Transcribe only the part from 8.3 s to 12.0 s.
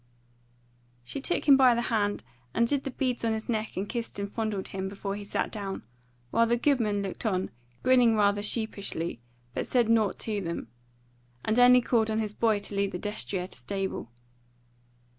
sheepishly, but said nought to them; and only